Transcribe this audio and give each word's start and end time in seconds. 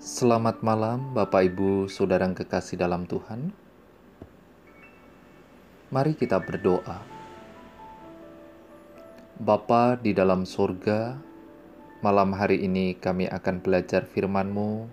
Selamat 0.00 0.64
malam, 0.64 1.12
Bapak, 1.12 1.52
Ibu, 1.52 1.84
saudara 1.92 2.24
kekasih 2.24 2.80
dalam 2.80 3.04
Tuhan. 3.04 3.52
Mari 5.92 6.16
kita 6.16 6.40
berdoa. 6.40 7.04
Bapa 9.36 10.00
di 10.00 10.16
dalam 10.16 10.48
sorga, 10.48 11.20
malam 12.00 12.32
hari 12.32 12.64
ini 12.64 12.96
kami 12.96 13.28
akan 13.28 13.60
belajar 13.60 14.08
firman-Mu. 14.08 14.88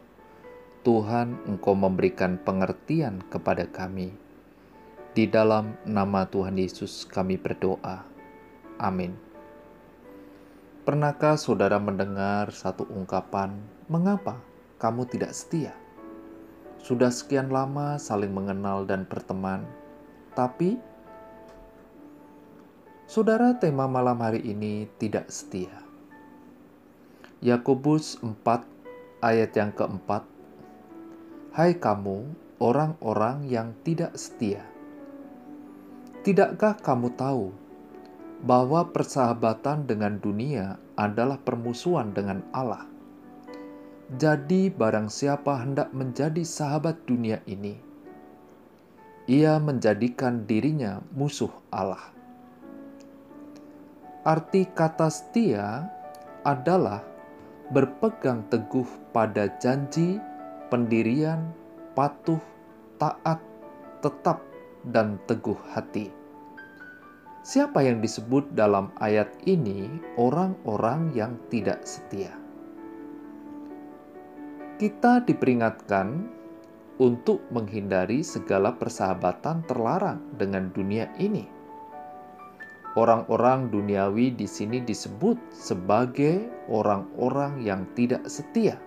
Tuhan, 0.84 1.40
Engkau 1.48 1.72
memberikan 1.72 2.36
pengertian 2.44 3.24
kepada 3.32 3.64
kami. 3.64 4.12
Di 5.16 5.24
dalam 5.24 5.80
nama 5.88 6.28
Tuhan 6.28 6.60
Yesus 6.60 7.08
kami 7.08 7.40
berdoa. 7.40 8.04
Amin. 8.76 9.16
Pernahkah 10.84 11.40
saudara 11.40 11.80
mendengar 11.80 12.52
satu 12.52 12.84
ungkapan, 12.92 13.56
"Mengapa 13.88 14.57
kamu 14.78 15.10
tidak 15.10 15.34
setia?" 15.34 15.74
Sudah 16.78 17.12
sekian 17.12 17.52
lama 17.52 18.00
saling 18.00 18.32
mengenal 18.32 18.88
dan 18.88 19.04
berteman, 19.04 19.68
tapi 20.38 20.80
saudara, 23.10 23.58
tema 23.58 23.90
malam 23.90 24.22
hari 24.24 24.40
ini 24.40 24.88
tidak 25.02 25.28
setia. 25.28 25.84
Yakobus 27.44 28.22
4 28.24 28.42
ayat 29.22 29.52
yang 29.54 29.74
keempat, 29.74 30.24
Hai 31.54 31.78
kamu, 31.78 32.30
orang-orang 32.62 33.50
yang 33.50 33.74
tidak 33.82 34.14
setia, 34.18 34.62
tidakkah 36.26 36.78
kamu 36.78 37.14
tahu 37.14 37.54
bahwa 38.42 38.90
persahabatan 38.94 39.86
dengan 39.90 40.18
dunia 40.22 40.78
adalah 40.98 41.42
permusuhan 41.42 42.14
dengan 42.14 42.46
Allah. 42.54 42.97
Jadi, 44.08 44.72
barang 44.72 45.12
siapa 45.12 45.68
hendak 45.68 45.92
menjadi 45.92 46.40
sahabat 46.40 47.04
dunia 47.04 47.44
ini, 47.44 47.76
ia 49.28 49.60
menjadikan 49.60 50.48
dirinya 50.48 51.04
musuh 51.12 51.52
Allah. 51.76 52.16
Arti 54.24 54.64
kata 54.64 55.12
setia 55.12 55.92
adalah 56.48 57.04
berpegang 57.76 58.48
teguh 58.48 58.88
pada 59.12 59.52
janji, 59.60 60.24
pendirian, 60.72 61.52
patuh, 61.92 62.40
taat, 62.96 63.44
tetap, 64.00 64.40
dan 64.88 65.20
teguh 65.28 65.60
hati. 65.76 66.08
Siapa 67.44 67.84
yang 67.84 68.00
disebut 68.00 68.56
dalam 68.56 68.88
ayat 69.04 69.28
ini 69.44 69.92
orang-orang 70.16 71.12
yang 71.12 71.36
tidak 71.52 71.84
setia? 71.84 72.47
Kita 74.78 75.26
diperingatkan 75.26 76.38
untuk 77.02 77.42
menghindari 77.50 78.22
segala 78.22 78.78
persahabatan 78.78 79.66
terlarang 79.66 80.22
dengan 80.38 80.70
dunia 80.70 81.10
ini. 81.18 81.50
Orang-orang 82.94 83.74
duniawi 83.74 84.38
di 84.38 84.46
sini 84.46 84.78
disebut 84.86 85.38
sebagai 85.50 86.46
orang-orang 86.70 87.66
yang 87.66 87.90
tidak 87.98 88.22
setia. 88.30 88.78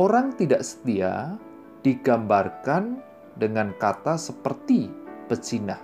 Orang 0.00 0.32
tidak 0.40 0.64
setia 0.64 1.36
digambarkan 1.84 2.96
dengan 3.36 3.76
kata 3.76 4.16
seperti 4.16 4.88
pecinah 5.28 5.80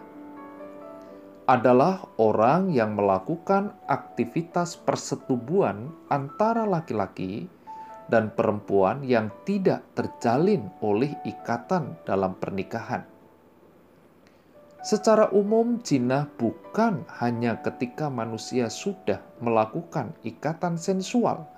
adalah 1.52 2.08
orang 2.16 2.72
yang 2.72 2.96
melakukan 2.96 3.76
aktivitas 3.92 4.78
persetubuhan 4.78 5.92
antara 6.08 6.64
laki-laki 6.64 7.44
dan 8.12 8.28
perempuan 8.36 9.00
yang 9.00 9.32
tidak 9.48 9.80
terjalin 9.96 10.68
oleh 10.84 11.16
ikatan 11.24 11.96
dalam 12.04 12.36
pernikahan. 12.36 13.08
Secara 14.84 15.32
umum, 15.32 15.80
zina 15.80 16.28
bukan 16.36 17.08
hanya 17.22 17.56
ketika 17.64 18.12
manusia 18.12 18.68
sudah 18.68 19.24
melakukan 19.40 20.12
ikatan 20.26 20.76
sensual, 20.76 21.48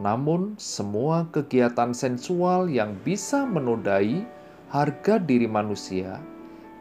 namun 0.00 0.56
semua 0.56 1.28
kegiatan 1.28 1.92
sensual 1.92 2.72
yang 2.72 2.96
bisa 3.04 3.44
menodai 3.44 4.24
harga 4.72 5.20
diri 5.20 5.50
manusia 5.50 6.22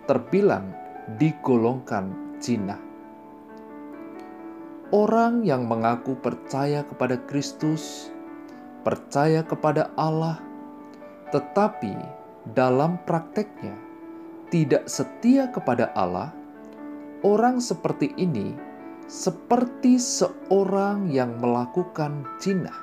terbilang 0.05 0.69
digolongkan 1.17 2.13
zina. 2.37 2.77
Orang 4.93 5.41
yang 5.41 5.65
mengaku 5.65 6.13
percaya 6.21 6.85
kepada 6.85 7.17
Kristus, 7.25 8.13
percaya 8.85 9.41
kepada 9.41 9.89
Allah, 9.97 10.37
tetapi 11.33 11.97
dalam 12.53 13.01
prakteknya 13.09 13.73
tidak 14.53 14.85
setia 14.85 15.49
kepada 15.49 15.89
Allah, 15.97 16.29
orang 17.25 17.57
seperti 17.57 18.13
ini 18.15 18.53
seperti 19.09 19.97
seorang 19.97 21.09
yang 21.09 21.41
melakukan 21.41 22.25
zina. 22.37 22.73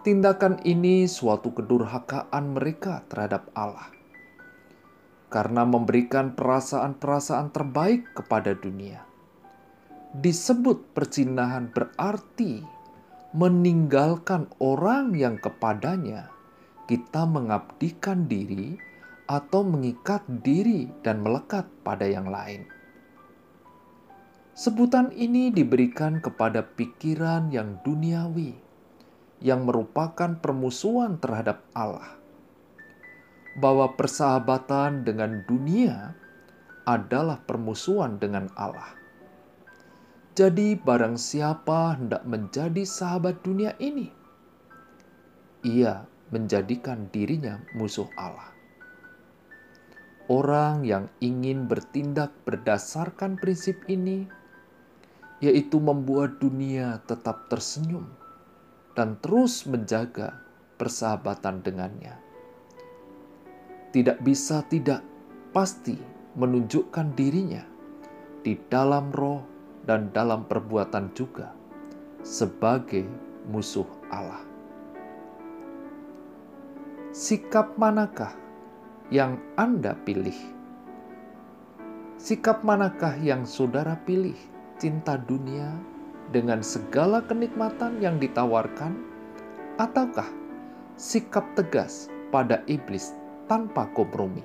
Tindakan 0.00 0.64
ini 0.64 1.04
suatu 1.04 1.52
kedurhakaan 1.52 2.56
mereka 2.56 3.04
terhadap 3.12 3.52
Allah 3.52 3.92
karena 5.26 5.66
memberikan 5.66 6.38
perasaan-perasaan 6.38 7.50
terbaik 7.50 8.14
kepada 8.14 8.54
dunia. 8.54 9.02
Disebut 10.14 10.94
perzinahan 10.94 11.68
berarti 11.74 12.75
meninggalkan 13.36 14.48
orang 14.64 15.12
yang 15.12 15.36
kepadanya 15.36 16.32
kita 16.88 17.28
mengabdikan 17.28 18.24
diri 18.24 18.80
atau 19.28 19.60
mengikat 19.60 20.24
diri 20.40 20.88
dan 21.04 21.20
melekat 21.20 21.68
pada 21.84 22.08
yang 22.08 22.32
lain. 22.32 22.64
Sebutan 24.56 25.12
ini 25.12 25.52
diberikan 25.52 26.24
kepada 26.24 26.64
pikiran 26.64 27.52
yang 27.52 27.76
duniawi, 27.84 28.56
yang 29.44 29.68
merupakan 29.68 30.40
permusuhan 30.40 31.20
terhadap 31.20 31.60
Allah 31.76 32.16
bahwa 33.60 33.92
persahabatan 34.00 35.04
dengan 35.04 35.44
dunia 35.44 36.16
adalah 36.88 37.44
permusuhan 37.44 38.16
dengan 38.16 38.48
Allah. 38.56 39.05
Jadi, 40.36 40.76
barang 40.76 41.16
siapa 41.16 41.96
hendak 41.96 42.28
menjadi 42.28 42.84
sahabat 42.84 43.40
dunia 43.40 43.72
ini, 43.80 44.12
ia 45.64 46.04
menjadikan 46.28 47.08
dirinya 47.08 47.64
musuh 47.72 48.04
Allah. 48.20 48.52
Orang 50.28 50.84
yang 50.84 51.08
ingin 51.24 51.64
bertindak 51.64 52.36
berdasarkan 52.44 53.40
prinsip 53.40 53.80
ini, 53.88 54.28
yaitu 55.40 55.80
membuat 55.80 56.36
dunia 56.36 57.00
tetap 57.08 57.48
tersenyum 57.48 58.04
dan 58.96 59.20
terus 59.20 59.68
menjaga 59.68 60.40
persahabatan 60.80 61.60
dengannya 61.60 62.16
tidak 63.92 64.20
bisa 64.24 64.64
tidak 64.68 65.04
pasti 65.52 65.96
menunjukkan 66.36 67.12
dirinya 67.16 67.64
di 68.40 68.56
dalam 68.68 69.12
roh 69.12 69.55
dan 69.86 70.10
dalam 70.10 70.44
perbuatan 70.44 71.14
juga 71.14 71.54
sebagai 72.26 73.06
musuh 73.46 73.86
Allah. 74.10 74.42
Sikap 77.14 77.78
manakah 77.78 78.34
yang 79.08 79.38
Anda 79.54 79.94
pilih? 80.04 80.36
Sikap 82.18 82.66
manakah 82.66 83.14
yang 83.22 83.46
saudara 83.46 83.96
pilih? 84.04 84.36
Cinta 84.76 85.16
dunia 85.16 85.72
dengan 86.28 86.60
segala 86.60 87.24
kenikmatan 87.24 87.96
yang 88.04 88.20
ditawarkan, 88.20 88.92
ataukah 89.80 90.28
sikap 91.00 91.48
tegas 91.56 92.12
pada 92.28 92.60
iblis 92.68 93.16
tanpa 93.48 93.88
kompromi. 93.96 94.44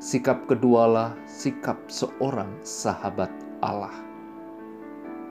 Sikap 0.00 0.48
kedualah 0.48 1.12
sikap 1.28 1.76
seorang 1.92 2.48
sahabat 2.64 3.28
Allah. 3.66 3.94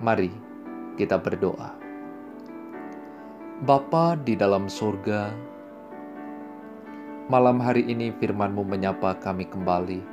Mari 0.04 0.28
kita 1.00 1.16
berdoa. 1.16 1.72
Bapa 3.64 4.20
di 4.20 4.36
dalam 4.36 4.68
surga, 4.68 5.32
malam 7.32 7.64
hari 7.64 7.88
ini 7.88 8.12
firman-Mu 8.20 8.68
menyapa 8.68 9.16
kami 9.24 9.48
kembali, 9.48 10.04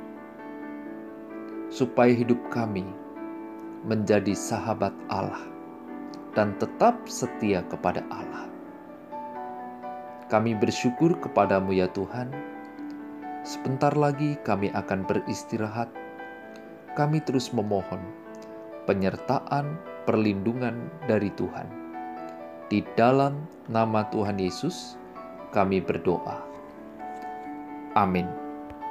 supaya 1.67 2.15
hidup 2.15 2.39
kami 2.47 2.87
menjadi 3.83 4.31
sahabat 4.31 4.95
Allah 5.11 5.43
dan 6.31 6.55
tetap 6.55 7.03
setia 7.03 7.67
kepada 7.67 7.99
Allah. 8.07 8.47
Kami 10.31 10.55
bersyukur 10.55 11.19
kepadamu 11.19 11.75
ya 11.75 11.91
Tuhan. 11.91 12.31
Sebentar 13.43 13.91
lagi 13.93 14.39
kami 14.41 14.71
akan 14.71 15.03
beristirahat. 15.03 15.91
Kami 16.93 17.25
terus 17.25 17.49
memohon 17.49 18.01
penyertaan 18.85 19.77
perlindungan 20.05 20.91
dari 21.09 21.33
Tuhan. 21.33 21.65
Di 22.69 22.85
dalam 22.93 23.49
nama 23.69 24.05
Tuhan 24.13 24.37
Yesus, 24.37 24.97
kami 25.53 25.81
berdoa. 25.81 26.41
Amin. 27.93 28.42